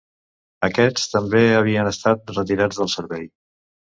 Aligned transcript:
Aquests 0.67 1.03
també 1.11 1.41
havien 1.57 1.91
estat 1.91 2.33
retirats 2.39 2.83
del 2.83 2.89
servei. 2.97 3.29